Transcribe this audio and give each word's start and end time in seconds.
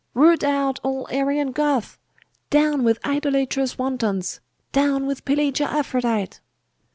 Root 0.15 0.43
out 0.43 0.79
all 0.81 1.07
Arian 1.11 1.51
Goths! 1.51 1.99
Down 2.49 2.83
with 2.83 2.97
idolatrous 3.05 3.77
wantons! 3.77 4.39
Down 4.71 5.05
with 5.05 5.25
Pelagia 5.25 5.67
Aphrodite! 5.67 6.39